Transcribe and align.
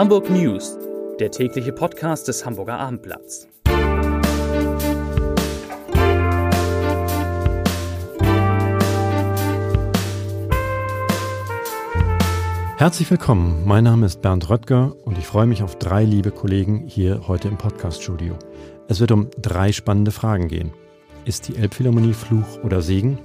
Hamburg 0.00 0.30
News, 0.30 0.78
der 1.18 1.30
tägliche 1.30 1.74
Podcast 1.74 2.26
des 2.26 2.46
Hamburger 2.46 2.78
Abendblatts. 2.78 3.46
Herzlich 12.78 13.10
willkommen, 13.10 13.66
mein 13.66 13.84
Name 13.84 14.06
ist 14.06 14.22
Bernd 14.22 14.48
Röttger 14.48 14.96
und 15.04 15.18
ich 15.18 15.26
freue 15.26 15.46
mich 15.46 15.62
auf 15.62 15.76
drei 15.76 16.04
liebe 16.04 16.30
Kollegen 16.30 16.86
hier 16.86 17.28
heute 17.28 17.48
im 17.48 17.58
Podcaststudio. 17.58 18.38
Es 18.88 19.00
wird 19.00 19.12
um 19.12 19.28
drei 19.36 19.70
spannende 19.70 20.12
Fragen 20.12 20.48
gehen. 20.48 20.72
Ist 21.26 21.48
die 21.48 21.56
Elbphilharmonie 21.56 22.14
Fluch 22.14 22.64
oder 22.64 22.80
Segen? 22.80 23.18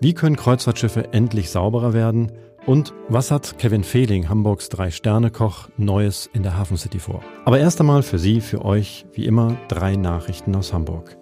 Wie 0.00 0.14
können 0.14 0.34
Kreuzfahrtschiffe 0.34 1.12
endlich 1.12 1.50
sauberer 1.50 1.92
werden? 1.92 2.32
Und 2.66 2.92
was 3.08 3.30
hat 3.30 3.58
Kevin 3.58 3.84
Fehling, 3.84 4.28
Hamburgs 4.28 4.68
Drei-Sterne-Koch, 4.68 5.68
Neues 5.78 6.28
in 6.32 6.42
der 6.42 6.58
Hafen 6.58 6.76
City 6.76 6.98
vor? 6.98 7.22
Aber 7.44 7.58
erst 7.58 7.80
einmal 7.80 8.02
für 8.02 8.18
Sie, 8.18 8.40
für 8.40 8.64
euch, 8.64 9.06
wie 9.12 9.24
immer, 9.24 9.56
drei 9.68 9.96
Nachrichten 9.96 10.54
aus 10.54 10.72
Hamburg. 10.72 11.16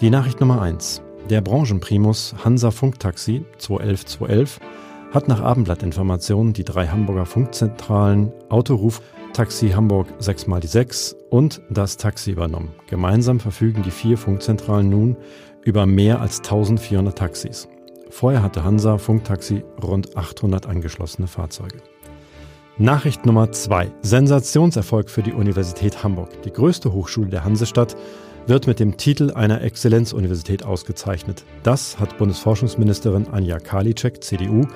Die 0.00 0.10
Nachricht 0.10 0.40
Nummer 0.40 0.62
eins: 0.62 1.02
Der 1.28 1.40
Branchenprimus 1.40 2.34
Hansa 2.44 2.70
Funktaxi 2.70 3.44
211 3.58 4.04
211 4.06 4.60
hat 5.12 5.28
nach 5.28 5.40
Abendblattinformationen 5.40 6.52
die 6.52 6.64
drei 6.64 6.86
Hamburger 6.86 7.26
Funkzentralen 7.26 8.32
Autoruf, 8.48 9.00
Taxi 9.32 9.70
Hamburg 9.70 10.06
6 10.18 10.46
x 10.46 10.72
6 10.72 11.16
und 11.30 11.62
das 11.68 11.96
Taxi 11.96 12.30
übernommen. 12.30 12.74
Gemeinsam 12.88 13.40
verfügen 13.40 13.82
die 13.82 13.90
vier 13.90 14.16
Funkzentralen 14.16 14.88
nun 14.88 15.16
über 15.62 15.84
mehr 15.84 16.20
als 16.20 16.38
1400 16.38 17.18
Taxis. 17.18 17.68
Vorher 18.18 18.42
hatte 18.42 18.64
Hansa 18.64 18.96
Funktaxi 18.96 19.62
rund 19.82 20.16
800 20.16 20.64
angeschlossene 20.64 21.26
Fahrzeuge. 21.26 21.82
Nachricht 22.78 23.26
Nummer 23.26 23.52
2. 23.52 23.92
Sensationserfolg 24.00 25.10
für 25.10 25.22
die 25.22 25.34
Universität 25.34 26.02
Hamburg. 26.02 26.30
Die 26.40 26.50
größte 26.50 26.94
Hochschule 26.94 27.28
der 27.28 27.44
Hansestadt 27.44 27.94
wird 28.46 28.66
mit 28.66 28.80
dem 28.80 28.96
Titel 28.96 29.32
einer 29.32 29.60
Exzellenzuniversität 29.60 30.64
ausgezeichnet. 30.64 31.44
Das 31.62 32.00
hat 32.00 32.16
Bundesforschungsministerin 32.16 33.28
Anja 33.28 33.58
Karliczek, 33.58 34.24
CDU, 34.24 34.66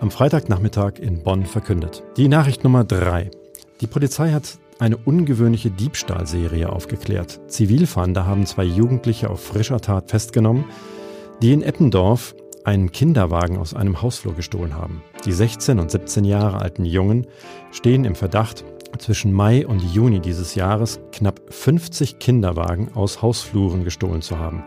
am 0.00 0.10
Freitagnachmittag 0.10 0.98
in 0.98 1.22
Bonn 1.22 1.46
verkündet. 1.46 2.02
Die 2.16 2.26
Nachricht 2.26 2.64
Nummer 2.64 2.82
3. 2.82 3.30
Die 3.80 3.86
Polizei 3.86 4.32
hat 4.32 4.58
eine 4.80 4.96
ungewöhnliche 4.96 5.70
Diebstahlserie 5.70 6.68
aufgeklärt. 6.68 7.42
Zivilfahnder 7.46 8.26
haben 8.26 8.44
zwei 8.44 8.64
Jugendliche 8.64 9.30
auf 9.30 9.40
frischer 9.40 9.80
Tat 9.80 10.10
festgenommen, 10.10 10.64
die 11.40 11.52
in 11.52 11.62
Eppendorf 11.62 12.34
einen 12.68 12.92
Kinderwagen 12.92 13.56
aus 13.56 13.72
einem 13.72 14.02
Hausflur 14.02 14.34
gestohlen 14.34 14.76
haben. 14.76 15.02
Die 15.24 15.32
16 15.32 15.78
und 15.78 15.90
17 15.90 16.24
Jahre 16.24 16.60
alten 16.60 16.84
Jungen 16.84 17.26
stehen 17.72 18.04
im 18.04 18.14
Verdacht, 18.14 18.62
zwischen 18.98 19.32
Mai 19.32 19.66
und 19.66 19.82
Juni 19.82 20.20
dieses 20.20 20.54
Jahres 20.54 20.98
knapp 21.12 21.40
50 21.50 22.18
Kinderwagen 22.18 22.90
aus 22.94 23.22
Hausfluren 23.22 23.84
gestohlen 23.84 24.22
zu 24.22 24.38
haben. 24.38 24.64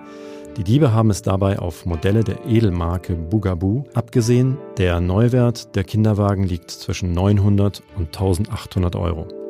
Die 0.58 0.64
Diebe 0.64 0.94
haben 0.94 1.10
es 1.10 1.22
dabei 1.22 1.60
auf 1.60 1.86
Modelle 1.86 2.24
der 2.24 2.46
Edelmarke 2.46 3.16
Bugaboo 3.16 3.86
abgesehen. 3.94 4.58
Der 4.78 5.00
Neuwert 5.00 5.76
der 5.76 5.84
Kinderwagen 5.84 6.44
liegt 6.44 6.72
zwischen 6.72 7.14
900 7.14 7.84
und 7.98 8.08
1800 8.08 8.96
Euro. 8.96 9.41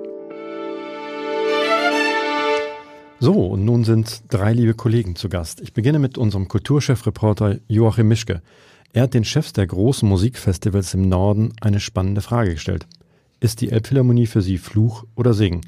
So, 3.23 3.33
und 3.45 3.65
nun 3.65 3.83
sind 3.83 4.23
drei 4.29 4.51
liebe 4.51 4.73
Kollegen 4.73 5.15
zu 5.15 5.29
Gast. 5.29 5.61
Ich 5.61 5.73
beginne 5.73 5.99
mit 5.99 6.17
unserem 6.17 6.47
Kulturchefreporter 6.47 7.59
Joachim 7.67 8.07
Mischke. 8.07 8.41
Er 8.93 9.03
hat 9.03 9.13
den 9.13 9.25
Chefs 9.25 9.53
der 9.53 9.67
großen 9.67 10.09
Musikfestivals 10.09 10.95
im 10.95 11.07
Norden 11.07 11.53
eine 11.61 11.79
spannende 11.79 12.21
Frage 12.21 12.55
gestellt. 12.55 12.87
Ist 13.39 13.61
die 13.61 13.69
Elbphilharmonie 13.69 14.25
für 14.25 14.41
Sie 14.41 14.57
Fluch 14.57 15.03
oder 15.13 15.35
Segen? 15.35 15.61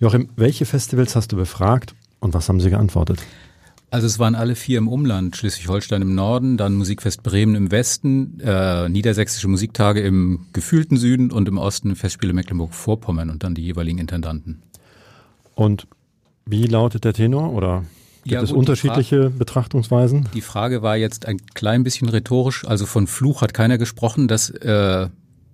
Joachim, 0.00 0.28
welche 0.36 0.66
Festivals 0.66 1.16
hast 1.16 1.32
du 1.32 1.36
befragt 1.36 1.94
und 2.20 2.34
was 2.34 2.50
haben 2.50 2.60
sie 2.60 2.68
geantwortet? 2.68 3.22
Also 3.90 4.06
es 4.06 4.18
waren 4.18 4.34
alle 4.34 4.54
vier 4.54 4.76
im 4.76 4.88
Umland, 4.88 5.34
Schleswig-Holstein 5.34 6.02
im 6.02 6.14
Norden, 6.14 6.58
dann 6.58 6.74
Musikfest 6.74 7.22
Bremen 7.22 7.54
im 7.54 7.70
Westen, 7.70 8.38
äh, 8.40 8.90
Niedersächsische 8.90 9.48
Musiktage 9.48 10.02
im 10.02 10.44
gefühlten 10.52 10.98
Süden 10.98 11.32
und 11.32 11.48
im 11.48 11.56
Osten 11.56 11.96
Festspiele 11.96 12.34
Mecklenburg-Vorpommern 12.34 13.30
und 13.30 13.44
dann 13.44 13.54
die 13.54 13.62
jeweiligen 13.62 13.96
Intendanten. 13.96 14.60
Und 15.54 15.86
wie 16.46 16.66
lautet 16.66 17.04
der 17.04 17.12
Tenor 17.12 17.52
oder 17.52 17.84
gibt 18.22 18.32
ja, 18.32 18.42
es 18.42 18.52
unterschiedliche 18.52 19.22
Frage, 19.22 19.30
Betrachtungsweisen? 19.30 20.28
Die 20.34 20.40
Frage 20.40 20.82
war 20.82 20.96
jetzt 20.96 21.26
ein 21.26 21.38
klein 21.54 21.84
bisschen 21.84 22.08
rhetorisch. 22.08 22.64
Also 22.66 22.86
von 22.86 23.06
Fluch 23.06 23.42
hat 23.42 23.54
keiner 23.54 23.78
gesprochen. 23.78 24.28
dass 24.28 24.50
äh, 24.50 25.08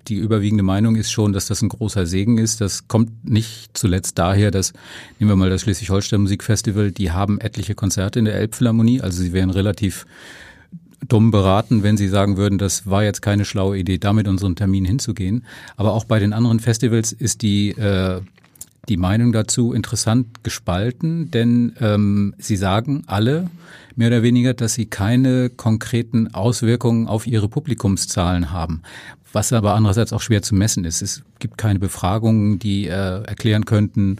die 0.08 0.16
überwiegende 0.16 0.62
Meinung 0.62 0.96
ist 0.96 1.10
schon, 1.10 1.32
dass 1.32 1.46
das 1.46 1.62
ein 1.62 1.68
großer 1.68 2.06
Segen 2.06 2.38
ist. 2.38 2.60
Das 2.60 2.88
kommt 2.88 3.28
nicht 3.28 3.76
zuletzt 3.76 4.18
daher, 4.18 4.50
dass, 4.50 4.72
nehmen 5.18 5.30
wir 5.30 5.36
mal 5.36 5.50
das 5.50 5.62
Schleswig-Holstein 5.62 6.22
Musikfestival, 6.22 6.92
die 6.92 7.12
haben 7.12 7.40
etliche 7.40 7.74
Konzerte 7.74 8.18
in 8.18 8.24
der 8.24 8.34
Elbphilharmonie. 8.34 9.00
Also 9.00 9.22
sie 9.22 9.32
wären 9.32 9.50
relativ 9.50 10.06
dumm 11.06 11.30
beraten, 11.30 11.82
wenn 11.82 11.96
sie 11.96 12.08
sagen 12.08 12.36
würden, 12.36 12.58
das 12.58 12.88
war 12.88 13.04
jetzt 13.04 13.22
keine 13.22 13.44
schlaue 13.44 13.78
Idee, 13.78 13.98
damit 13.98 14.26
unseren 14.26 14.56
Termin 14.56 14.84
hinzugehen. 14.84 15.44
Aber 15.76 15.92
auch 15.92 16.04
bei 16.04 16.18
den 16.18 16.32
anderen 16.32 16.58
Festivals 16.58 17.12
ist 17.12 17.42
die 17.42 17.70
äh, 17.70 18.20
die 18.88 18.96
Meinung 18.96 19.32
dazu 19.32 19.72
interessant 19.72 20.42
gespalten, 20.44 21.30
denn 21.30 21.74
ähm, 21.80 22.34
sie 22.38 22.56
sagen 22.56 23.04
alle 23.06 23.50
mehr 23.96 24.08
oder 24.08 24.22
weniger, 24.22 24.54
dass 24.54 24.74
sie 24.74 24.86
keine 24.86 25.50
konkreten 25.50 26.32
Auswirkungen 26.34 27.08
auf 27.08 27.26
ihre 27.26 27.48
Publikumszahlen 27.48 28.52
haben. 28.52 28.82
Was 29.32 29.52
aber 29.52 29.74
andererseits 29.74 30.12
auch 30.12 30.22
schwer 30.22 30.40
zu 30.40 30.54
messen 30.54 30.84
ist. 30.84 31.02
Es 31.02 31.22
gibt 31.38 31.58
keine 31.58 31.78
Befragungen, 31.78 32.58
die 32.58 32.86
äh, 32.86 33.22
erklären 33.24 33.66
könnten, 33.66 34.18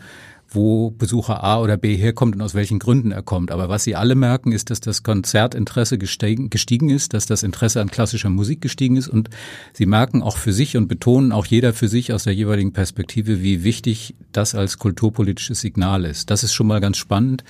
wo 0.50 0.90
Besucher 0.90 1.44
A 1.44 1.60
oder 1.60 1.76
B 1.76 1.96
herkommt 1.96 2.34
und 2.34 2.42
aus 2.42 2.54
welchen 2.54 2.78
Gründen 2.78 3.12
er 3.12 3.22
kommt. 3.22 3.50
Aber 3.50 3.68
was 3.68 3.84
Sie 3.84 3.96
alle 3.96 4.14
merken, 4.14 4.52
ist, 4.52 4.70
dass 4.70 4.80
das 4.80 5.02
Konzertinteresse 5.02 5.98
gestiegen, 5.98 6.50
gestiegen 6.50 6.90
ist, 6.90 7.12
dass 7.14 7.26
das 7.26 7.42
Interesse 7.42 7.80
an 7.80 7.90
klassischer 7.90 8.30
Musik 8.30 8.60
gestiegen 8.60 8.96
ist 8.96 9.08
und 9.08 9.28
Sie 9.72 9.86
merken 9.86 10.22
auch 10.22 10.36
für 10.38 10.52
sich 10.52 10.76
und 10.76 10.88
betonen 10.88 11.32
auch 11.32 11.46
jeder 11.46 11.72
für 11.74 11.88
sich 11.88 12.12
aus 12.12 12.24
der 12.24 12.34
jeweiligen 12.34 12.72
Perspektive, 12.72 13.42
wie 13.42 13.62
wichtig 13.64 14.14
das 14.32 14.54
als 14.54 14.78
kulturpolitisches 14.78 15.60
Signal 15.60 16.04
ist. 16.04 16.30
Das 16.30 16.42
ist 16.42 16.54
schon 16.54 16.66
mal 16.66 16.80
ganz 16.80 16.96
spannend, 16.96 17.44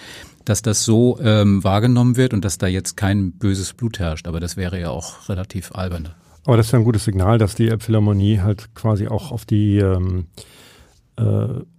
dass 0.45 0.63
das 0.63 0.85
so 0.85 1.19
ähm, 1.23 1.63
wahrgenommen 1.63 2.17
wird 2.17 2.35
und 2.35 2.45
dass 2.45 2.59
da 2.59 2.67
jetzt 2.67 2.97
kein 2.97 3.33
böses 3.33 3.75
Blut 3.75 3.99
herrscht. 3.99 4.27
Aber 4.27 4.41
das 4.41 4.57
wäre 4.57 4.81
ja 4.81 4.91
auch 4.91 5.29
relativ 5.29 5.73
albern. 5.73 6.09
Aber 6.47 6.57
das 6.57 6.67
ist 6.67 6.73
ja 6.73 6.79
ein 6.79 6.85
gutes 6.85 7.05
Signal, 7.05 7.39
dass 7.39 7.55
die 7.55 7.69
Elbphilharmonie 7.69 8.41
halt 8.41 8.75
quasi 8.75 9.07
auch 9.07 9.31
auf 9.33 9.45
die 9.45 9.77
ähm, 9.79 10.27
äh, 10.37 10.43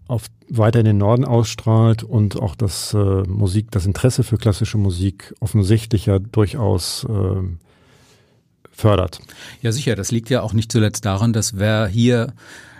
auf 0.07 0.25
weiter 0.49 0.79
in 0.79 0.85
den 0.85 0.97
Norden 0.97 1.23
ausstrahlt 1.23 2.03
und 2.03 2.39
auch 2.39 2.55
das 2.55 2.93
äh, 2.93 2.97
Musik, 2.97 3.69
das 3.71 3.85
Interesse 3.85 4.23
für 4.23 4.37
klassische 4.37 4.77
Musik 4.77 5.33
offensichtlich 5.39 6.09
durchaus 6.31 7.05
äh, 7.05 7.41
fördert. 8.71 9.19
Ja, 9.61 9.71
sicher. 9.71 9.95
Das 9.95 10.11
liegt 10.11 10.29
ja 10.29 10.41
auch 10.41 10.53
nicht 10.53 10.71
zuletzt 10.71 11.05
daran, 11.05 11.33
dass 11.33 11.57
wer 11.57 11.87
hier 11.87 12.33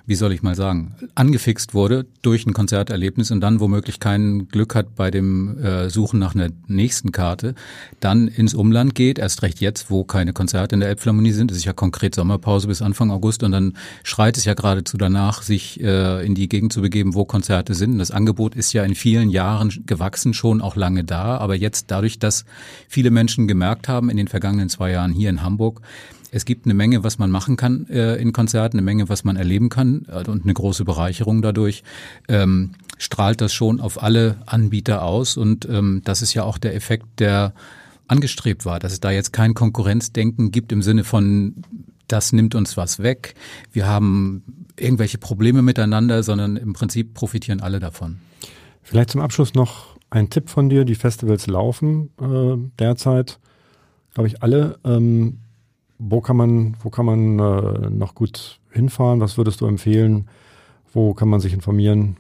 wie 0.09 0.15
soll 0.15 0.33
ich 0.33 0.41
mal 0.41 0.55
sagen, 0.55 0.95
angefixt 1.13 1.75
wurde 1.75 2.07
durch 2.23 2.47
ein 2.47 2.53
Konzerterlebnis 2.53 3.29
und 3.29 3.41
dann 3.41 3.59
womöglich 3.59 3.99
kein 3.99 4.47
Glück 4.47 4.73
hat 4.73 4.95
bei 4.95 5.11
dem 5.11 5.63
äh, 5.63 5.91
Suchen 5.91 6.17
nach 6.17 6.33
einer 6.33 6.49
nächsten 6.65 7.11
Karte, 7.11 7.53
dann 7.99 8.27
ins 8.27 8.55
Umland 8.55 8.95
geht, 8.95 9.19
erst 9.19 9.43
recht 9.43 9.59
jetzt, 9.61 9.91
wo 9.91 10.03
keine 10.03 10.33
Konzerte 10.33 10.73
in 10.73 10.79
der 10.79 10.89
Elbphilharmonie 10.89 11.31
sind, 11.31 11.51
es 11.51 11.57
ist 11.57 11.65
ja 11.65 11.73
konkret 11.73 12.15
Sommerpause 12.15 12.67
bis 12.67 12.81
Anfang 12.81 13.11
August 13.11 13.43
und 13.43 13.51
dann 13.51 13.77
schreit 14.01 14.35
es 14.35 14.45
ja 14.45 14.55
geradezu 14.55 14.97
danach, 14.97 15.43
sich 15.43 15.79
äh, 15.79 16.25
in 16.25 16.33
die 16.33 16.49
Gegend 16.49 16.73
zu 16.73 16.81
begeben, 16.81 17.13
wo 17.13 17.25
Konzerte 17.25 17.75
sind. 17.75 17.99
Das 17.99 18.09
Angebot 18.09 18.55
ist 18.55 18.73
ja 18.73 18.83
in 18.83 18.95
vielen 18.95 19.29
Jahren 19.29 19.71
gewachsen, 19.85 20.33
schon 20.33 20.59
auch 20.59 20.75
lange 20.75 21.03
da, 21.03 21.37
aber 21.37 21.53
jetzt 21.53 21.91
dadurch, 21.91 22.17
dass 22.17 22.45
viele 22.87 23.11
Menschen 23.11 23.47
gemerkt 23.47 23.87
haben 23.87 24.09
in 24.09 24.17
den 24.17 24.27
vergangenen 24.27 24.69
zwei 24.69 24.89
Jahren 24.89 25.13
hier 25.13 25.29
in 25.29 25.43
Hamburg, 25.43 25.81
es 26.31 26.45
gibt 26.45 26.65
eine 26.65 26.73
Menge, 26.73 27.03
was 27.03 27.17
man 27.17 27.31
machen 27.31 27.55
kann 27.55 27.87
äh, 27.87 28.15
in 28.15 28.33
Konzerten, 28.33 28.77
eine 28.77 28.85
Menge, 28.85 29.09
was 29.09 29.23
man 29.23 29.35
erleben 29.35 29.69
kann 29.69 30.05
äh, 30.07 30.29
und 30.29 30.43
eine 30.43 30.53
große 30.53 30.85
Bereicherung 30.85 31.41
dadurch. 31.41 31.83
Ähm, 32.27 32.71
strahlt 32.97 33.41
das 33.41 33.53
schon 33.53 33.79
auf 33.79 34.01
alle 34.03 34.37
Anbieter 34.45 35.03
aus 35.03 35.37
und 35.37 35.67
ähm, 35.69 36.01
das 36.03 36.21
ist 36.21 36.33
ja 36.33 36.43
auch 36.43 36.57
der 36.57 36.75
Effekt, 36.75 37.19
der 37.19 37.53
angestrebt 38.07 38.65
war, 38.65 38.79
dass 38.79 38.91
es 38.91 38.99
da 38.99 39.11
jetzt 39.11 39.33
kein 39.33 39.53
Konkurrenzdenken 39.53 40.51
gibt 40.51 40.71
im 40.71 40.81
Sinne 40.81 41.03
von 41.03 41.55
das 42.07 42.33
nimmt 42.33 42.55
uns 42.55 42.75
was 42.75 42.99
weg, 42.99 43.35
wir 43.71 43.87
haben 43.87 44.43
irgendwelche 44.75 45.17
Probleme 45.17 45.61
miteinander, 45.61 46.23
sondern 46.23 46.57
im 46.57 46.73
Prinzip 46.73 47.13
profitieren 47.13 47.61
alle 47.61 47.79
davon. 47.79 48.19
Vielleicht 48.81 49.11
zum 49.11 49.21
Abschluss 49.21 49.53
noch 49.53 49.95
ein 50.09 50.29
Tipp 50.29 50.49
von 50.49 50.69
dir. 50.69 50.85
Die 50.85 50.95
Festivals 50.95 51.47
laufen 51.47 52.09
äh, 52.19 52.57
derzeit, 52.79 53.39
glaube 54.13 54.27
ich, 54.27 54.41
alle. 54.41 54.79
Ähm, 54.83 55.39
wo 55.99 56.21
kann 56.21 56.37
man, 56.37 56.75
wo 56.81 56.89
kann 56.89 57.05
man 57.05 57.39
äh, 57.39 57.89
noch 57.89 58.15
gut 58.15 58.59
hinfahren? 58.71 59.19
Was 59.19 59.37
würdest 59.37 59.61
du 59.61 59.67
empfehlen? 59.67 60.27
Wo 60.93 61.13
kann 61.13 61.29
man 61.29 61.39
sich 61.39 61.53
informieren? 61.53 62.17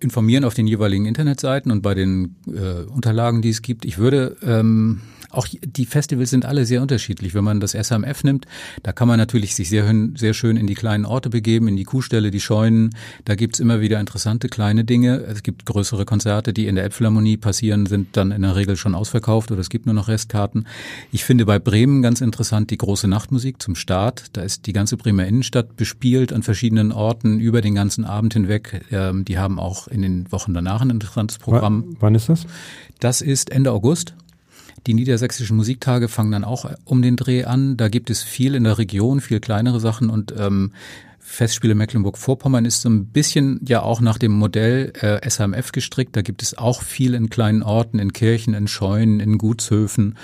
informieren 0.00 0.44
auf 0.44 0.54
den 0.54 0.66
jeweiligen 0.66 1.06
Internetseiten 1.06 1.72
und 1.72 1.82
bei 1.82 1.94
den 1.94 2.36
äh, 2.46 2.84
Unterlagen, 2.84 3.42
die 3.42 3.48
es 3.50 3.62
gibt. 3.62 3.84
Ich 3.84 3.98
würde 3.98 4.36
ähm, 4.42 5.00
auch 5.30 5.46
die 5.62 5.86
Festivals 5.86 6.30
sind 6.30 6.44
alle 6.44 6.64
sehr 6.64 6.82
unterschiedlich. 6.82 7.34
Wenn 7.34 7.44
man 7.44 7.60
das 7.60 7.72
SMF 7.72 8.24
nimmt, 8.24 8.46
da 8.82 8.92
kann 8.92 9.08
man 9.08 9.18
natürlich 9.18 9.54
sich 9.54 9.68
sehr, 9.68 9.84
sehr 10.14 10.34
schön 10.34 10.56
in 10.56 10.66
die 10.66 10.74
kleinen 10.74 11.04
Orte 11.04 11.30
begeben, 11.30 11.68
in 11.68 11.76
die 11.76 11.84
Kuhställe, 11.84 12.30
die 12.30 12.40
Scheunen. 12.40 12.94
Da 13.24 13.34
gibt's 13.34 13.60
immer 13.60 13.80
wieder 13.80 14.00
interessante 14.00 14.48
kleine 14.48 14.84
Dinge. 14.84 15.18
Es 15.18 15.42
gibt 15.42 15.66
größere 15.66 16.04
Konzerte, 16.04 16.52
die 16.52 16.66
in 16.66 16.74
der 16.74 16.84
Elbphilharmonie 16.84 17.36
passieren, 17.36 17.86
sind 17.86 18.16
dann 18.16 18.30
in 18.30 18.42
der 18.42 18.56
Regel 18.56 18.76
schon 18.76 18.94
ausverkauft 18.94 19.50
oder 19.50 19.60
es 19.60 19.68
gibt 19.68 19.86
nur 19.86 19.94
noch 19.94 20.08
Restkarten. 20.08 20.66
Ich 21.12 21.24
finde 21.24 21.44
bei 21.44 21.58
Bremen 21.58 22.02
ganz 22.02 22.20
interessant 22.20 22.70
die 22.70 22.78
große 22.78 23.08
Nachtmusik 23.08 23.60
zum 23.60 23.74
Start. 23.74 24.24
Da 24.32 24.42
ist 24.42 24.66
die 24.66 24.72
ganze 24.72 24.96
Bremer 24.96 25.26
Innenstadt 25.26 25.76
bespielt 25.76 26.32
an 26.32 26.42
verschiedenen 26.42 26.92
Orten 26.92 27.38
über 27.40 27.60
den 27.60 27.74
ganzen 27.74 28.04
Abend 28.04 28.32
hinweg. 28.32 28.86
Ähm, 28.90 29.24
die 29.24 29.38
haben 29.38 29.58
auch 29.58 29.88
in 29.88 30.02
den 30.02 30.30
Wochen 30.32 30.54
danach 30.54 30.80
ein 30.80 30.90
interessantes 30.90 31.38
Programm. 31.38 31.84
W 31.92 31.96
wann 32.00 32.14
ist 32.14 32.28
das? 32.28 32.46
Das 33.00 33.20
ist 33.20 33.50
Ende 33.50 33.72
August. 33.72 34.14
Die 34.86 34.94
niedersächsischen 34.94 35.56
Musiktage 35.56 36.08
fangen 36.08 36.32
dann 36.32 36.44
auch 36.44 36.70
um 36.84 37.02
den 37.02 37.16
Dreh 37.16 37.44
an. 37.44 37.76
Da 37.76 37.88
gibt 37.88 38.10
es 38.10 38.22
viel 38.22 38.54
in 38.54 38.64
der 38.64 38.78
Region, 38.78 39.20
viel 39.20 39.40
kleinere 39.40 39.80
Sachen 39.80 40.10
und 40.10 40.34
ähm, 40.38 40.72
Festspiele 41.28 41.74
Mecklenburg-Vorpommern 41.74 42.64
ist 42.64 42.80
so 42.80 42.88
ein 42.88 43.06
bisschen 43.06 43.60
ja 43.66 43.82
auch 43.82 44.00
nach 44.00 44.16
dem 44.16 44.32
Modell 44.32 44.92
äh, 45.00 45.28
SHMF 45.28 45.72
gestrickt. 45.72 46.16
Da 46.16 46.22
gibt 46.22 46.42
es 46.42 46.56
auch 46.56 46.82
viel 46.82 47.12
in 47.14 47.28
kleinen 47.28 47.62
Orten, 47.62 47.98
in 47.98 48.14
Kirchen, 48.14 48.54
in 48.54 48.66
Scheunen, 48.66 49.20
in 49.20 49.36
Gutshöfen. 49.36 50.16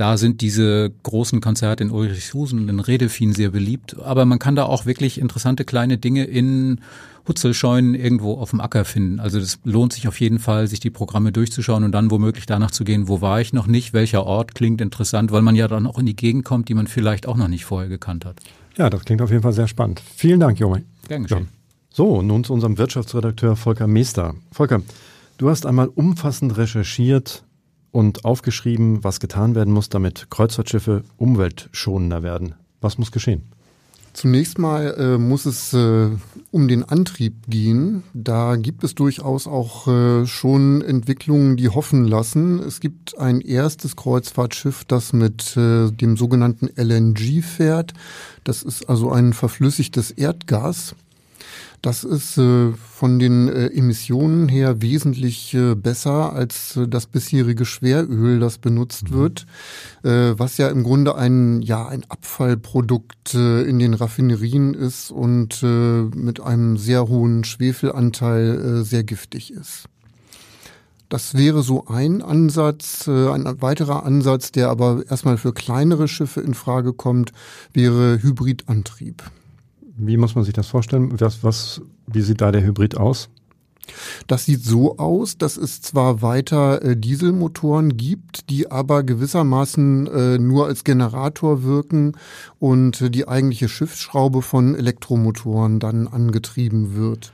Da 0.00 0.16
sind 0.16 0.40
diese 0.40 0.90
großen 1.02 1.42
Konzerte 1.42 1.84
in 1.84 1.90
Ulrichshusen 1.90 2.60
und 2.60 2.70
in 2.70 2.80
Redefien 2.80 3.34
sehr 3.34 3.50
beliebt. 3.50 4.00
Aber 4.00 4.24
man 4.24 4.38
kann 4.38 4.56
da 4.56 4.64
auch 4.64 4.86
wirklich 4.86 5.20
interessante 5.20 5.66
kleine 5.66 5.98
Dinge 5.98 6.24
in 6.24 6.80
Hutzelscheunen 7.28 7.94
irgendwo 7.94 8.38
auf 8.38 8.48
dem 8.48 8.62
Acker 8.62 8.86
finden. 8.86 9.20
Also 9.20 9.38
das 9.38 9.58
lohnt 9.62 9.92
sich 9.92 10.08
auf 10.08 10.18
jeden 10.18 10.38
Fall, 10.38 10.68
sich 10.68 10.80
die 10.80 10.88
Programme 10.88 11.32
durchzuschauen 11.32 11.84
und 11.84 11.92
dann 11.92 12.10
womöglich 12.10 12.46
danach 12.46 12.70
zu 12.70 12.82
gehen, 12.84 13.08
wo 13.08 13.20
war 13.20 13.42
ich 13.42 13.52
noch 13.52 13.66
nicht, 13.66 13.92
welcher 13.92 14.24
Ort 14.24 14.54
klingt 14.54 14.80
interessant, 14.80 15.32
weil 15.32 15.42
man 15.42 15.54
ja 15.54 15.68
dann 15.68 15.86
auch 15.86 15.98
in 15.98 16.06
die 16.06 16.16
Gegend 16.16 16.46
kommt, 16.46 16.70
die 16.70 16.74
man 16.74 16.86
vielleicht 16.86 17.28
auch 17.28 17.36
noch 17.36 17.48
nicht 17.48 17.66
vorher 17.66 17.90
gekannt 17.90 18.24
hat. 18.24 18.36
Ja, 18.78 18.88
das 18.88 19.04
klingt 19.04 19.20
auf 19.20 19.28
jeden 19.28 19.42
Fall 19.42 19.52
sehr 19.52 19.68
spannend. 19.68 20.00
Vielen 20.16 20.40
Dank, 20.40 20.58
Junge. 20.58 20.82
Gern 21.08 21.24
geschehen. 21.24 21.42
Ja. 21.42 21.48
So, 21.90 22.22
nun 22.22 22.42
zu 22.42 22.54
unserem 22.54 22.78
Wirtschaftsredakteur 22.78 23.54
Volker 23.54 23.86
Meester. 23.86 24.34
Volker, 24.50 24.80
du 25.36 25.50
hast 25.50 25.66
einmal 25.66 25.88
umfassend 25.88 26.56
recherchiert 26.56 27.44
und 27.92 28.24
aufgeschrieben, 28.24 29.02
was 29.04 29.20
getan 29.20 29.54
werden 29.54 29.72
muss, 29.72 29.88
damit 29.88 30.28
Kreuzfahrtschiffe 30.30 31.02
umweltschonender 31.16 32.22
werden. 32.22 32.54
Was 32.80 32.98
muss 32.98 33.12
geschehen? 33.12 33.42
Zunächst 34.12 34.58
mal 34.58 34.94
äh, 34.98 35.18
muss 35.18 35.46
es 35.46 35.72
äh, 35.72 36.08
um 36.50 36.66
den 36.66 36.82
Antrieb 36.82 37.34
gehen. 37.48 38.02
Da 38.12 38.56
gibt 38.56 38.82
es 38.82 38.96
durchaus 38.96 39.46
auch 39.46 39.86
äh, 39.86 40.26
schon 40.26 40.82
Entwicklungen, 40.82 41.56
die 41.56 41.68
hoffen 41.68 42.04
lassen. 42.06 42.58
Es 42.58 42.80
gibt 42.80 43.16
ein 43.18 43.40
erstes 43.40 43.94
Kreuzfahrtschiff, 43.94 44.84
das 44.84 45.12
mit 45.12 45.56
äh, 45.56 45.90
dem 45.92 46.16
sogenannten 46.16 46.68
LNG 46.74 47.42
fährt. 47.42 47.94
Das 48.42 48.64
ist 48.64 48.88
also 48.88 49.12
ein 49.12 49.32
verflüssigtes 49.32 50.10
Erdgas. 50.10 50.96
Das 51.82 52.04
ist 52.04 52.36
äh, 52.36 52.72
von 52.72 53.18
den 53.18 53.48
äh, 53.48 53.68
Emissionen 53.68 54.48
her 54.48 54.82
wesentlich 54.82 55.54
äh, 55.54 55.74
besser 55.74 56.34
als 56.34 56.78
das 56.88 57.06
bisherige 57.06 57.64
Schweröl, 57.64 58.38
das 58.38 58.58
benutzt 58.58 59.10
mhm. 59.10 59.14
wird, 59.14 59.46
was 60.02 60.56
ja 60.56 60.68
im 60.68 60.82
Grunde 60.82 61.14
ein 61.14 61.62
ja 61.62 61.86
ein 61.86 62.04
Abfallprodukt 62.08 63.34
in 63.34 63.78
den 63.78 63.94
Raffinerien 63.94 64.74
ist 64.74 65.10
und 65.10 65.62
mit 65.62 66.40
einem 66.40 66.78
sehr 66.78 67.08
hohen 67.08 67.44
Schwefelanteil 67.44 68.82
sehr 68.84 69.04
giftig 69.04 69.52
ist. 69.52 69.84
Das 71.08 71.34
wäre 71.34 71.62
so 71.62 71.86
ein 71.86 72.22
Ansatz. 72.22 73.08
Ein 73.08 73.44
weiterer 73.60 74.04
Ansatz, 74.04 74.52
der 74.52 74.70
aber 74.70 75.02
erstmal 75.08 75.36
für 75.36 75.52
kleinere 75.52 76.08
Schiffe 76.08 76.40
in 76.40 76.54
Frage 76.54 76.92
kommt, 76.92 77.32
wäre 77.72 78.22
Hybridantrieb. 78.22 79.22
Wie 80.02 80.16
muss 80.16 80.34
man 80.34 80.44
sich 80.44 80.54
das 80.54 80.66
vorstellen? 80.66 81.20
Was, 81.20 81.44
was, 81.44 81.82
wie 82.06 82.22
sieht 82.22 82.40
da 82.40 82.50
der 82.52 82.64
Hybrid 82.64 82.96
aus? 82.96 83.28
Das 84.26 84.44
sieht 84.44 84.64
so 84.64 84.98
aus, 84.98 85.36
dass 85.36 85.56
es 85.56 85.82
zwar 85.82 86.22
weiter 86.22 86.82
äh, 86.82 86.96
Dieselmotoren 86.96 87.96
gibt, 87.96 88.48
die 88.48 88.70
aber 88.70 89.02
gewissermaßen 89.02 90.06
äh, 90.06 90.38
nur 90.38 90.66
als 90.66 90.84
Generator 90.84 91.64
wirken 91.64 92.12
und 92.58 93.00
äh, 93.00 93.10
die 93.10 93.28
eigentliche 93.28 93.68
Schiffsschraube 93.68 94.42
von 94.42 94.74
Elektromotoren 94.74 95.80
dann 95.80 96.08
angetrieben 96.08 96.94
wird. 96.94 97.32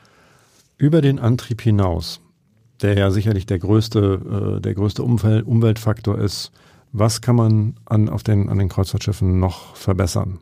Über 0.79 1.01
den 1.01 1.19
Antrieb 1.19 1.61
hinaus, 1.61 2.21
der 2.83 2.97
ja 2.97 3.11
sicherlich 3.11 3.47
der 3.47 3.59
größte, 3.59 4.57
äh, 4.57 4.61
der 4.61 4.75
größte 4.75 5.03
Umwelt, 5.03 5.47
Umweltfaktor 5.47 6.19
ist, 6.19 6.53
was 6.93 7.21
kann 7.21 7.37
man 7.37 7.75
an, 7.85 8.09
auf 8.09 8.23
den, 8.23 8.49
an 8.49 8.59
den 8.59 8.69
Kreuzfahrtschiffen 8.69 9.39
noch 9.39 9.77
verbessern? 9.77 10.39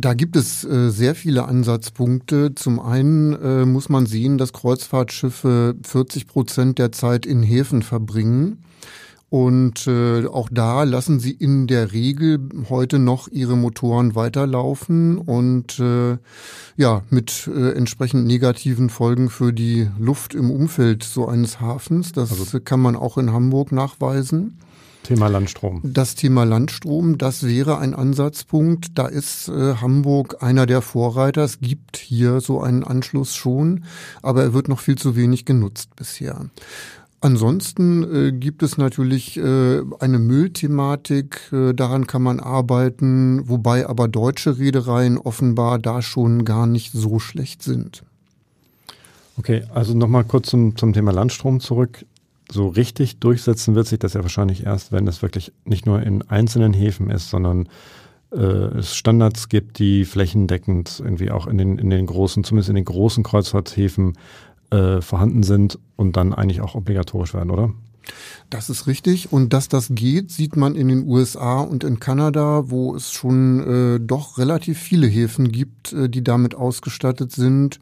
Da 0.00 0.14
gibt 0.14 0.36
es 0.36 0.62
äh, 0.62 0.90
sehr 0.90 1.16
viele 1.16 1.46
Ansatzpunkte. 1.46 2.54
Zum 2.54 2.78
einen 2.78 3.32
äh, 3.32 3.66
muss 3.66 3.88
man 3.88 4.06
sehen, 4.06 4.38
dass 4.38 4.52
Kreuzfahrtschiffe 4.52 5.74
40 5.82 6.28
Prozent 6.28 6.78
der 6.78 6.92
Zeit 6.92 7.26
in 7.26 7.42
Häfen 7.42 7.82
verbringen. 7.82 8.58
Und 9.28 9.88
äh, 9.88 10.24
auch 10.26 10.48
da 10.52 10.84
lassen 10.84 11.18
sie 11.18 11.32
in 11.32 11.66
der 11.66 11.92
Regel 11.92 12.38
heute 12.70 13.00
noch 13.00 13.26
ihre 13.26 13.56
Motoren 13.56 14.14
weiterlaufen 14.14 15.18
und 15.18 15.80
äh, 15.80 16.16
ja, 16.76 17.02
mit 17.10 17.50
äh, 17.52 17.72
entsprechend 17.72 18.24
negativen 18.24 18.90
Folgen 18.90 19.28
für 19.28 19.52
die 19.52 19.88
Luft 19.98 20.32
im 20.32 20.52
Umfeld 20.52 21.02
so 21.02 21.26
eines 21.26 21.60
Hafens. 21.60 22.12
Das 22.12 22.30
also, 22.30 22.60
kann 22.60 22.78
man 22.78 22.94
auch 22.94 23.18
in 23.18 23.32
Hamburg 23.32 23.72
nachweisen. 23.72 24.58
Thema 25.02 25.28
Landstrom. 25.28 25.80
Das 25.84 26.14
Thema 26.14 26.44
Landstrom, 26.44 27.16
das 27.16 27.46
wäre 27.46 27.78
ein 27.78 27.94
Ansatzpunkt. 27.94 28.98
Da 28.98 29.06
ist 29.06 29.48
äh, 29.48 29.74
Hamburg 29.76 30.42
einer 30.42 30.66
der 30.66 30.82
Vorreiter. 30.82 31.44
Es 31.44 31.60
gibt 31.60 31.96
hier 31.96 32.40
so 32.40 32.60
einen 32.60 32.84
Anschluss 32.84 33.34
schon, 33.34 33.84
aber 34.22 34.42
er 34.42 34.54
wird 34.54 34.68
noch 34.68 34.80
viel 34.80 34.96
zu 34.96 35.16
wenig 35.16 35.44
genutzt 35.44 35.96
bisher. 35.96 36.50
Ansonsten 37.20 38.28
äh, 38.28 38.32
gibt 38.32 38.62
es 38.62 38.78
natürlich 38.78 39.36
äh, 39.38 39.80
eine 39.98 40.18
Müllthematik, 40.20 41.50
äh, 41.52 41.72
daran 41.72 42.06
kann 42.06 42.22
man 42.22 42.38
arbeiten, 42.38 43.48
wobei 43.48 43.88
aber 43.88 44.06
deutsche 44.06 44.58
Reedereien 44.58 45.18
offenbar 45.18 45.80
da 45.80 46.00
schon 46.00 46.44
gar 46.44 46.66
nicht 46.68 46.92
so 46.92 47.18
schlecht 47.18 47.62
sind. 47.62 48.04
Okay, 49.36 49.64
also 49.72 49.94
nochmal 49.94 50.24
kurz 50.24 50.50
zum, 50.50 50.76
zum 50.76 50.92
Thema 50.92 51.12
Landstrom 51.12 51.58
zurück 51.58 52.04
so 52.50 52.68
richtig 52.68 53.18
durchsetzen 53.18 53.74
wird 53.74 53.86
sich 53.86 53.98
das 53.98 54.14
ja 54.14 54.22
wahrscheinlich 54.22 54.64
erst, 54.64 54.92
wenn 54.92 55.06
es 55.06 55.22
wirklich 55.22 55.52
nicht 55.64 55.86
nur 55.86 56.02
in 56.02 56.22
einzelnen 56.22 56.72
Häfen 56.72 57.10
ist, 57.10 57.30
sondern 57.30 57.68
äh, 58.32 58.36
es 58.36 58.94
Standards 58.94 59.48
gibt, 59.48 59.78
die 59.78 60.04
flächendeckend 60.04 61.00
irgendwie 61.02 61.30
auch 61.30 61.46
in 61.46 61.58
den, 61.58 61.78
in 61.78 61.90
den 61.90 62.06
großen, 62.06 62.44
zumindest 62.44 62.70
in 62.70 62.76
den 62.76 62.84
großen 62.84 63.24
Kreuzfahrthäfen 63.24 64.16
äh, 64.70 65.00
vorhanden 65.00 65.42
sind 65.42 65.78
und 65.96 66.16
dann 66.16 66.34
eigentlich 66.34 66.60
auch 66.60 66.74
obligatorisch 66.74 67.34
werden, 67.34 67.50
oder? 67.50 67.72
Das 68.50 68.70
ist 68.70 68.86
richtig. 68.86 69.32
Und 69.32 69.52
dass 69.52 69.68
das 69.68 69.88
geht, 69.90 70.30
sieht 70.30 70.56
man 70.56 70.74
in 70.74 70.88
den 70.88 71.06
USA 71.06 71.60
und 71.60 71.84
in 71.84 72.00
Kanada, 72.00 72.70
wo 72.70 72.94
es 72.94 73.12
schon 73.12 73.96
äh, 73.96 74.00
doch 74.00 74.38
relativ 74.38 74.78
viele 74.78 75.06
Häfen 75.06 75.52
gibt, 75.52 75.92
äh, 75.92 76.08
die 76.08 76.24
damit 76.24 76.54
ausgestattet 76.54 77.32
sind. 77.32 77.80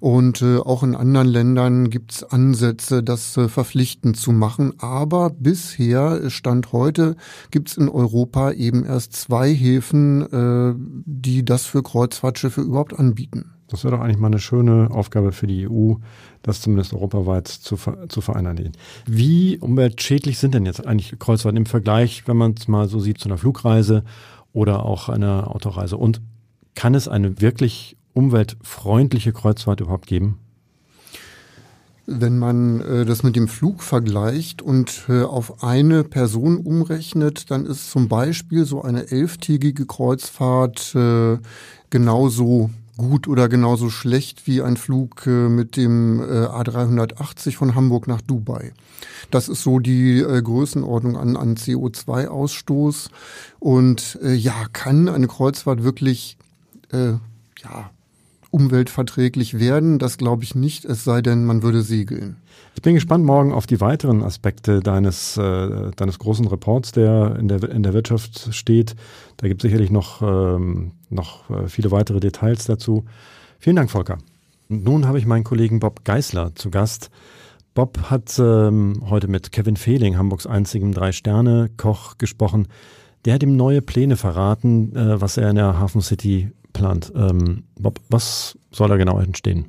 Und 0.00 0.40
äh, 0.40 0.56
auch 0.56 0.82
in 0.82 0.96
anderen 0.96 1.28
Ländern 1.28 1.90
gibt 1.90 2.12
es 2.12 2.24
Ansätze, 2.24 3.02
das 3.02 3.36
äh, 3.36 3.48
verpflichtend 3.48 4.16
zu 4.16 4.32
machen. 4.32 4.72
Aber 4.78 5.30
bisher, 5.30 6.22
äh, 6.24 6.30
Stand 6.30 6.72
heute, 6.72 7.16
gibt 7.50 7.68
es 7.70 7.76
in 7.76 7.88
Europa 7.88 8.52
eben 8.52 8.84
erst 8.84 9.12
zwei 9.12 9.54
Häfen, 9.54 10.22
äh, 10.32 10.74
die 11.04 11.44
das 11.44 11.66
für 11.66 11.82
Kreuzfahrtschiffe 11.82 12.62
überhaupt 12.62 12.98
anbieten. 12.98 13.52
Das 13.70 13.84
wäre 13.84 13.96
doch 13.96 14.02
eigentlich 14.02 14.18
mal 14.18 14.26
eine 14.26 14.40
schöne 14.40 14.90
Aufgabe 14.90 15.30
für 15.32 15.46
die 15.46 15.68
EU, 15.68 15.94
das 16.42 16.60
zumindest 16.60 16.92
europaweit 16.92 17.46
zu, 17.46 17.76
zu 18.08 18.20
vereinheitlichen. 18.20 18.76
Wie 19.06 19.58
umweltschädlich 19.58 20.38
sind 20.38 20.54
denn 20.54 20.66
jetzt 20.66 20.84
eigentlich 20.84 21.16
Kreuzfahrten 21.18 21.56
im 21.56 21.66
Vergleich, 21.66 22.26
wenn 22.26 22.36
man 22.36 22.54
es 22.58 22.66
mal 22.66 22.88
so 22.88 22.98
sieht, 22.98 23.18
zu 23.18 23.28
einer 23.28 23.38
Flugreise 23.38 24.04
oder 24.52 24.84
auch 24.84 25.08
einer 25.08 25.54
Autoreise? 25.54 25.96
Und 25.96 26.20
kann 26.74 26.94
es 26.94 27.06
eine 27.06 27.40
wirklich 27.40 27.96
umweltfreundliche 28.12 29.32
Kreuzfahrt 29.32 29.80
überhaupt 29.80 30.08
geben? 30.08 30.38
Wenn 32.06 32.40
man 32.40 32.80
äh, 32.80 33.04
das 33.04 33.22
mit 33.22 33.36
dem 33.36 33.46
Flug 33.46 33.84
vergleicht 33.84 34.62
und 34.62 35.04
äh, 35.08 35.22
auf 35.22 35.62
eine 35.62 36.02
Person 36.02 36.56
umrechnet, 36.56 37.52
dann 37.52 37.66
ist 37.66 37.92
zum 37.92 38.08
Beispiel 38.08 38.64
so 38.64 38.82
eine 38.82 39.12
elftägige 39.12 39.86
Kreuzfahrt 39.86 40.92
äh, 40.96 41.38
genauso 41.90 42.70
gut 43.00 43.26
oder 43.26 43.48
genauso 43.48 43.90
schlecht 43.90 44.46
wie 44.46 44.62
ein 44.62 44.76
Flug 44.76 45.26
äh, 45.26 45.48
mit 45.48 45.76
dem 45.76 46.20
äh, 46.20 46.46
A380 46.46 47.56
von 47.56 47.74
Hamburg 47.74 48.06
nach 48.06 48.20
Dubai. 48.20 48.72
Das 49.30 49.48
ist 49.48 49.62
so 49.62 49.78
die 49.78 50.20
äh, 50.20 50.42
Größenordnung 50.42 51.16
an, 51.16 51.36
an 51.36 51.56
CO2-Ausstoß. 51.56 53.10
Und 53.58 54.18
ja, 54.22 54.54
kann 54.72 55.08
eine 55.08 55.26
Kreuzfahrt 55.26 55.82
wirklich 55.82 56.38
ja, 56.92 57.90
umweltverträglich 58.50 59.58
werden. 59.58 59.98
Das 59.98 60.18
glaube 60.18 60.44
ich 60.44 60.54
nicht, 60.54 60.84
es 60.84 61.04
sei 61.04 61.22
denn, 61.22 61.44
man 61.44 61.62
würde 61.62 61.82
segeln. 61.82 62.36
Ich 62.74 62.82
bin 62.82 62.94
gespannt 62.94 63.24
morgen 63.24 63.52
auf 63.52 63.66
die 63.66 63.80
weiteren 63.80 64.22
Aspekte 64.22 64.80
deines, 64.80 65.36
äh, 65.36 65.90
deines 65.96 66.18
großen 66.18 66.46
Reports, 66.46 66.92
der 66.92 67.36
in, 67.38 67.48
der 67.48 67.62
in 67.70 67.82
der 67.82 67.92
Wirtschaft 67.92 68.54
steht. 68.54 68.94
Da 69.36 69.48
gibt 69.48 69.62
es 69.62 69.68
sicherlich 69.68 69.90
noch, 69.90 70.22
ähm, 70.22 70.92
noch 71.08 71.50
äh, 71.50 71.68
viele 71.68 71.90
weitere 71.90 72.20
Details 72.20 72.64
dazu. 72.64 73.04
Vielen 73.58 73.76
Dank, 73.76 73.90
Volker. 73.90 74.18
Und 74.68 74.84
nun 74.84 75.06
habe 75.06 75.18
ich 75.18 75.26
meinen 75.26 75.44
Kollegen 75.44 75.80
Bob 75.80 76.04
Geisler 76.04 76.54
zu 76.54 76.70
Gast. 76.70 77.10
Bob 77.74 77.98
hat 78.10 78.38
ähm, 78.38 79.02
heute 79.08 79.28
mit 79.28 79.52
Kevin 79.52 79.76
Fehling, 79.76 80.16
Hamburgs 80.16 80.46
einzigem 80.46 80.92
Drei-Sterne-Koch, 80.92 82.18
gesprochen. 82.18 82.68
Der 83.24 83.34
hat 83.34 83.42
ihm 83.42 83.56
neue 83.56 83.82
Pläne 83.82 84.16
verraten, 84.16 84.96
äh, 84.96 85.20
was 85.20 85.36
er 85.36 85.50
in 85.50 85.56
der 85.56 85.78
Hafen 85.78 86.00
City 86.00 86.50
plant. 86.72 87.12
Ähm, 87.14 87.64
Bob, 87.78 88.00
was 88.08 88.58
soll 88.70 88.88
da 88.88 88.96
genau 88.96 89.18
entstehen? 89.18 89.66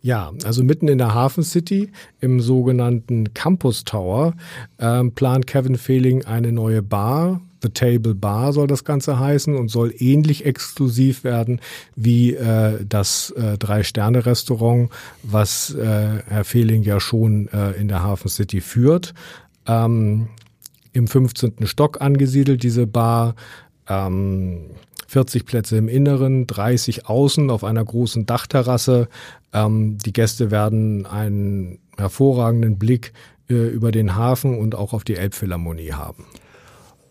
Ja, 0.00 0.32
also 0.44 0.62
mitten 0.62 0.88
in 0.88 0.98
der 0.98 1.12
Hafen 1.12 1.42
City 1.42 1.90
im 2.20 2.40
sogenannten 2.40 3.34
Campus 3.34 3.84
Tower 3.84 4.34
ähm, 4.78 5.12
plant 5.12 5.46
Kevin 5.46 5.76
Fehling 5.76 6.24
eine 6.24 6.52
neue 6.52 6.82
Bar. 6.82 7.40
The 7.62 7.70
Table 7.70 8.14
Bar 8.14 8.52
soll 8.52 8.68
das 8.68 8.84
Ganze 8.84 9.18
heißen 9.18 9.56
und 9.56 9.68
soll 9.68 9.92
ähnlich 9.98 10.46
exklusiv 10.46 11.24
werden 11.24 11.60
wie 11.96 12.34
äh, 12.34 12.84
das 12.88 13.30
äh, 13.32 13.58
Drei-Sterne-Restaurant, 13.58 14.90
was 15.24 15.74
äh, 15.74 16.22
Herr 16.28 16.44
Fehling 16.44 16.84
ja 16.84 17.00
schon 17.00 17.48
äh, 17.48 17.72
in 17.72 17.88
der 17.88 18.04
Hafen 18.04 18.28
City 18.28 18.60
führt. 18.60 19.12
Ähm, 19.66 20.28
Im 20.98 21.06
15. 21.06 21.66
Stock 21.66 22.00
angesiedelt, 22.00 22.64
diese 22.64 22.88
Bar. 22.88 23.36
Ähm, 23.88 24.70
40 25.06 25.46
Plätze 25.46 25.76
im 25.76 25.88
Inneren, 25.88 26.48
30 26.48 27.06
außen 27.06 27.50
auf 27.50 27.62
einer 27.62 27.84
großen 27.84 28.26
Dachterrasse. 28.26 29.08
Ähm, 29.52 29.96
die 29.98 30.12
Gäste 30.12 30.50
werden 30.50 31.06
einen 31.06 31.78
hervorragenden 31.96 32.78
Blick 32.78 33.12
äh, 33.48 33.54
über 33.54 33.92
den 33.92 34.16
Hafen 34.16 34.58
und 34.58 34.74
auch 34.74 34.92
auf 34.92 35.04
die 35.04 35.14
Elbphilharmonie 35.14 35.92
haben. 35.92 36.24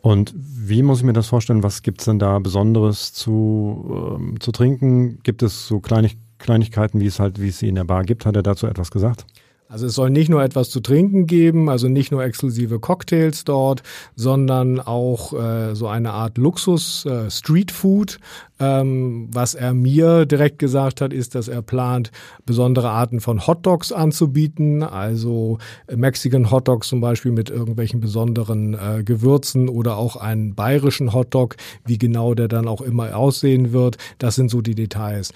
Und 0.01 0.34
wie 0.38 0.84
muss 0.84 1.00
ich 1.00 1.06
mir 1.06 1.13
das 1.13 1.27
vorstellen? 1.27 1.63
Was 1.63 1.82
gibt 1.82 2.01
es 2.01 2.06
denn 2.06 2.20
da 2.20 2.39
Besonderes 2.39 3.13
zu, 3.13 4.17
ähm, 4.20 4.39
zu 4.41 4.51
trinken? 4.51 5.20
Gibt 5.24 5.41
es 5.44 5.65
so 5.65 5.79
Kleinig 5.79 6.17
Kleinigkeiten, 6.39 7.00
wie 7.00 7.08
es 7.08 7.20
halt, 7.20 7.41
wie 7.41 7.48
es 7.48 7.60
sie 7.60 7.70
in 7.70 7.75
der 7.75 7.86
Bar 7.86 8.03
gibt? 8.03 8.25
Hat 8.25 8.36
er 8.36 8.44
dazu 8.44 8.67
etwas 8.67 8.91
gesagt? 8.91 9.25
Also 9.70 9.88
es 9.88 9.96
soll 9.96 10.10
nicht 10.12 10.30
nur 10.30 10.42
etwas 10.42 10.70
zu 10.70 10.80
trinken 10.80 11.28
geben, 11.28 11.70
also 11.70 11.90
nicht 11.90 12.12
nur 12.12 12.24
exklusive 12.24 12.80
Cocktails 12.80 13.44
dort, 13.44 13.84
sondern 14.16 14.80
auch 14.80 15.34
äh, 15.34 15.76
so 15.76 15.88
eine 15.88 16.12
Art 16.14 16.38
Luxus 16.38 17.06
äh, 17.06 17.30
Street 17.30 17.72
Food. 17.72 18.20
Ähm, 18.60 19.28
was 19.32 19.56
er 19.56 19.74
mir 19.74 20.26
direkt 20.26 20.58
gesagt 20.58 21.02
hat, 21.02 21.12
ist, 21.12 21.36
dass 21.36 21.50
er 21.50 21.62
plant, 21.62 22.12
besondere 22.46 22.90
Arten 22.90 23.20
von 23.20 23.46
Hot 23.46 23.66
Dogs 23.66 23.92
anzubieten, 23.92 24.84
also 24.84 25.58
Mexican 25.94 26.50
Hot 26.50 26.68
Dogs 26.70 26.88
zum 26.88 27.02
Beispiel 27.02 27.34
mit 27.34 27.50
irgendwelchen 27.50 28.00
besonderen 28.00 28.74
äh, 28.74 29.04
Gewürzen 29.04 29.68
oder 29.68 29.98
auch 29.98 30.16
einen 30.16 30.56
bayerischen 30.56 31.14
Hot 31.14 31.34
Dog, 31.36 31.58
wie 31.86 31.98
genau 31.98 32.34
der 32.34 32.48
dann 32.48 32.70
auch 32.70 32.82
immer 32.82 33.16
aussehen 33.16 33.74
wird. 33.74 33.98
Das 34.18 34.36
sind 34.36 34.50
so 34.50 34.62
die 34.62 34.76
Details. 34.76 35.34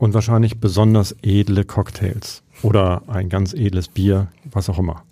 Und 0.00 0.14
wahrscheinlich 0.14 0.56
besonders 0.56 1.14
edle 1.20 1.62
Cocktails 1.62 2.42
oder 2.62 3.02
ein 3.06 3.28
ganz 3.28 3.52
edles 3.52 3.88
Bier, 3.88 4.28
was 4.50 4.70
auch 4.70 4.78
immer. 4.78 5.02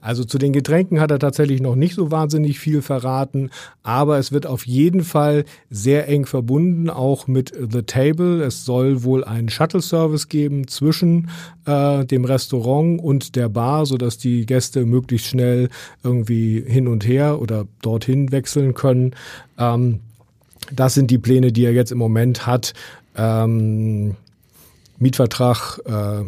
Also 0.00 0.22
zu 0.22 0.38
den 0.38 0.52
Getränken 0.52 1.00
hat 1.00 1.10
er 1.10 1.18
tatsächlich 1.18 1.60
noch 1.60 1.74
nicht 1.74 1.96
so 1.96 2.12
wahnsinnig 2.12 2.60
viel 2.60 2.80
verraten, 2.80 3.50
aber 3.82 4.16
es 4.18 4.30
wird 4.30 4.46
auf 4.46 4.64
jeden 4.64 5.02
Fall 5.02 5.44
sehr 5.70 6.06
eng 6.06 6.24
verbunden, 6.24 6.88
auch 6.88 7.26
mit 7.26 7.52
The 7.52 7.82
Table. 7.82 8.40
Es 8.44 8.64
soll 8.64 9.02
wohl 9.02 9.24
einen 9.24 9.48
Shuttle-Service 9.48 10.28
geben 10.28 10.68
zwischen 10.68 11.30
äh, 11.66 12.04
dem 12.04 12.24
Restaurant 12.24 13.02
und 13.02 13.34
der 13.34 13.48
Bar, 13.48 13.86
sodass 13.86 14.18
die 14.18 14.46
Gäste 14.46 14.86
möglichst 14.86 15.26
schnell 15.26 15.68
irgendwie 16.04 16.62
hin 16.64 16.86
und 16.86 17.04
her 17.04 17.42
oder 17.42 17.66
dorthin 17.82 18.30
wechseln 18.30 18.74
können. 18.74 19.16
Ähm, 19.58 19.98
das 20.72 20.94
sind 20.94 21.10
die 21.10 21.18
Pläne, 21.18 21.50
die 21.50 21.64
er 21.64 21.72
jetzt 21.72 21.90
im 21.90 21.98
Moment 21.98 22.46
hat. 22.46 22.72
Ähm, 23.16 24.14
Mietvertrag 24.98 25.80
äh, 25.86 26.24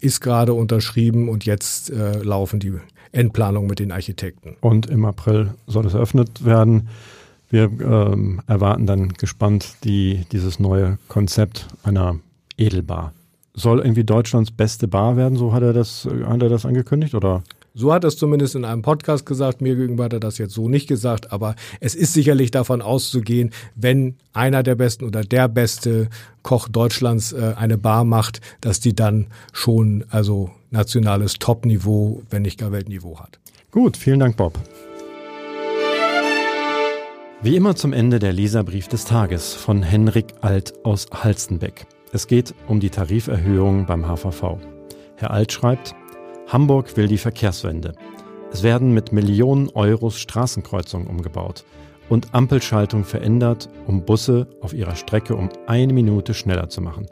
ist 0.00 0.20
gerade 0.20 0.54
unterschrieben 0.54 1.28
und 1.28 1.44
jetzt 1.44 1.90
äh, 1.90 2.22
laufen 2.22 2.60
die 2.60 2.74
Endplanungen 3.12 3.68
mit 3.68 3.78
den 3.78 3.92
Architekten. 3.92 4.56
Und 4.60 4.86
im 4.86 5.04
April 5.04 5.54
soll 5.66 5.86
es 5.86 5.94
eröffnet 5.94 6.44
werden. 6.44 6.88
Wir 7.50 7.64
ähm, 7.64 8.40
erwarten 8.46 8.86
dann 8.86 9.12
gespannt 9.12 9.74
die, 9.84 10.24
dieses 10.32 10.58
neue 10.58 10.98
Konzept 11.08 11.68
einer 11.82 12.18
Edelbar. 12.56 13.12
Soll 13.54 13.80
irgendwie 13.80 14.04
Deutschlands 14.04 14.50
beste 14.50 14.88
Bar 14.88 15.16
werden, 15.16 15.36
so 15.36 15.52
hat 15.52 15.62
er 15.62 15.74
das, 15.74 16.08
hat 16.24 16.42
er 16.42 16.48
das 16.48 16.64
angekündigt, 16.64 17.14
oder? 17.14 17.42
So 17.74 17.92
hat 17.92 18.04
er 18.04 18.08
es 18.08 18.16
zumindest 18.16 18.54
in 18.54 18.64
einem 18.64 18.82
Podcast 18.82 19.24
gesagt. 19.24 19.62
Mir 19.62 19.76
gegenüber 19.76 20.04
hat 20.04 20.12
er 20.12 20.20
das 20.20 20.36
jetzt 20.36 20.52
so 20.52 20.68
nicht 20.68 20.88
gesagt, 20.88 21.32
aber 21.32 21.54
es 21.80 21.94
ist 21.94 22.12
sicherlich 22.12 22.50
davon 22.50 22.82
auszugehen, 22.82 23.50
wenn 23.74 24.16
einer 24.34 24.62
der 24.62 24.74
besten 24.74 25.04
oder 25.04 25.22
der 25.22 25.48
beste 25.48 26.08
Koch 26.42 26.68
Deutschlands 26.68 27.32
äh, 27.32 27.54
eine 27.56 27.78
Bar 27.78 28.04
macht, 28.04 28.40
dass 28.60 28.80
die 28.80 28.94
dann 28.94 29.28
schon 29.52 30.04
also 30.10 30.50
nationales 30.70 31.34
Top-Niveau, 31.34 32.22
wenn 32.28 32.42
nicht 32.42 32.58
gar 32.58 32.72
Weltniveau 32.72 33.20
hat. 33.20 33.38
Gut, 33.70 33.96
vielen 33.96 34.20
Dank, 34.20 34.36
Bob. 34.36 34.58
Wie 37.42 37.56
immer 37.56 37.74
zum 37.74 37.92
Ende 37.92 38.18
der 38.18 38.32
Leserbrief 38.32 38.86
des 38.88 39.04
Tages 39.04 39.54
von 39.54 39.82
Henrik 39.82 40.26
Alt 40.42 40.74
aus 40.84 41.06
Halstenbeck. 41.10 41.86
Es 42.12 42.26
geht 42.26 42.54
um 42.68 42.80
die 42.80 42.90
Tariferhöhung 42.90 43.86
beim 43.86 44.06
HVV. 44.06 44.58
Herr 45.16 45.30
Alt 45.30 45.52
schreibt, 45.52 45.94
Hamburg 46.48 46.96
will 46.96 47.08
die 47.08 47.18
Verkehrswende. 47.18 47.94
Es 48.52 48.62
werden 48.62 48.92
mit 48.92 49.12
Millionen 49.12 49.70
Euros 49.70 50.18
Straßenkreuzungen 50.18 51.06
umgebaut 51.06 51.64
und 52.08 52.34
Ampelschaltung 52.34 53.04
verändert, 53.04 53.70
um 53.86 54.04
Busse 54.04 54.46
auf 54.60 54.74
ihrer 54.74 54.96
Strecke 54.96 55.34
um 55.34 55.48
eine 55.66 55.92
Minute 55.92 56.34
schneller 56.34 56.68
zu 56.68 56.82
machen. 56.82 57.06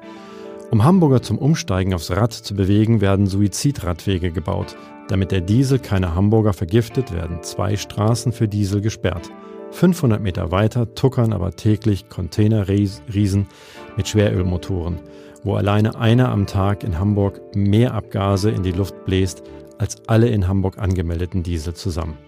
Um 0.70 0.84
Hamburger 0.84 1.22
zum 1.22 1.38
Umsteigen 1.38 1.94
aufs 1.94 2.10
Rad 2.10 2.32
zu 2.32 2.54
bewegen, 2.54 3.00
werden 3.00 3.26
Suizidradwege 3.26 4.30
gebaut. 4.30 4.76
Damit 5.08 5.32
der 5.32 5.40
Diesel 5.40 5.78
keine 5.78 6.14
Hamburger 6.14 6.52
vergiftet, 6.52 7.12
werden 7.12 7.42
zwei 7.42 7.76
Straßen 7.76 8.32
für 8.32 8.46
Diesel 8.46 8.80
gesperrt. 8.80 9.30
500 9.72 10.20
Meter 10.20 10.50
weiter 10.50 10.94
tuckern 10.94 11.32
aber 11.32 11.52
täglich 11.52 12.08
Containerriesen 12.08 13.46
mit 13.96 14.08
Schwerölmotoren 14.08 15.00
wo 15.42 15.54
alleine 15.54 15.96
einer 15.96 16.30
am 16.30 16.46
Tag 16.46 16.84
in 16.84 16.98
Hamburg 16.98 17.40
mehr 17.54 17.94
Abgase 17.94 18.50
in 18.50 18.62
die 18.62 18.72
Luft 18.72 19.04
bläst 19.04 19.42
als 19.78 20.08
alle 20.08 20.28
in 20.28 20.46
Hamburg 20.46 20.78
angemeldeten 20.78 21.42
Diesel 21.42 21.74
zusammen. 21.74 22.18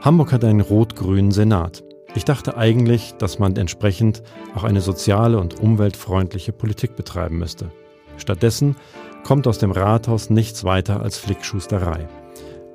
Hamburg 0.00 0.32
hat 0.32 0.44
einen 0.44 0.60
rot-grünen 0.60 1.30
Senat. 1.30 1.82
Ich 2.14 2.24
dachte 2.24 2.56
eigentlich, 2.56 3.14
dass 3.18 3.38
man 3.38 3.56
entsprechend 3.56 4.22
auch 4.54 4.64
eine 4.64 4.80
soziale 4.80 5.38
und 5.38 5.60
umweltfreundliche 5.60 6.52
Politik 6.52 6.96
betreiben 6.96 7.38
müsste. 7.38 7.70
Stattdessen 8.16 8.76
kommt 9.24 9.46
aus 9.46 9.58
dem 9.58 9.70
Rathaus 9.70 10.30
nichts 10.30 10.64
weiter 10.64 11.02
als 11.02 11.18
Flickschusterei. 11.18 12.08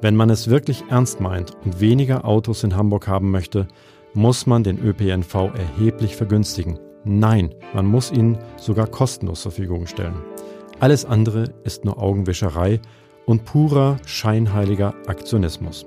Wenn 0.01 0.15
man 0.15 0.29
es 0.29 0.49
wirklich 0.49 0.83
ernst 0.89 1.19
meint 1.19 1.53
und 1.63 1.79
weniger 1.79 2.25
Autos 2.25 2.63
in 2.63 2.75
Hamburg 2.75 3.07
haben 3.07 3.31
möchte, 3.31 3.67
muss 4.13 4.45
man 4.45 4.63
den 4.63 4.79
ÖPNV 4.79 5.33
erheblich 5.55 6.15
vergünstigen. 6.15 6.79
Nein, 7.05 7.53
man 7.73 7.85
muss 7.85 8.11
ihn 8.11 8.37
sogar 8.57 8.87
kostenlos 8.87 9.43
zur 9.43 9.51
Verfügung 9.51 9.85
stellen. 9.85 10.15
Alles 10.79 11.05
andere 11.05 11.53
ist 11.63 11.85
nur 11.85 12.01
Augenwischerei 12.01 12.81
und 13.25 13.45
purer, 13.45 13.97
scheinheiliger 14.05 14.93
Aktionismus. 15.07 15.85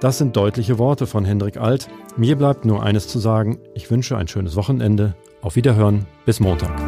Das 0.00 0.18
sind 0.18 0.36
deutliche 0.36 0.78
Worte 0.78 1.06
von 1.06 1.24
Hendrik 1.24 1.56
Alt. 1.56 1.88
Mir 2.16 2.36
bleibt 2.36 2.64
nur 2.64 2.82
eines 2.82 3.08
zu 3.08 3.18
sagen. 3.18 3.58
Ich 3.74 3.90
wünsche 3.90 4.16
ein 4.16 4.28
schönes 4.28 4.54
Wochenende. 4.54 5.16
Auf 5.40 5.56
Wiederhören. 5.56 6.06
Bis 6.24 6.38
Montag. 6.38 6.87